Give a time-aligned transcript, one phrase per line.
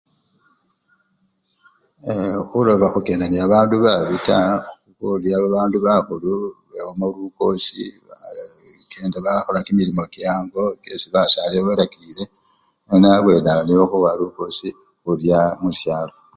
[2.03, 2.37] Ee!
[2.49, 4.53] khuloba khukenda nende bandu babi taa,
[4.97, 7.83] khurya bandu bakhulu khwabesyamo lukosi,
[8.13, 8.43] ee!
[8.79, 12.23] bakenda bakhola chikasii che-ango esi basali babalakilile
[12.85, 14.67] nono abwenawo nikho khuwa lukosi
[15.01, 16.13] khurya musyalo.